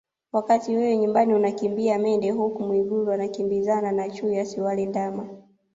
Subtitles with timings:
[0.31, 5.27] Wakati wewe nyumbani unakimbia mende huko Mwigulu anakimbizana na chui asiwale ndama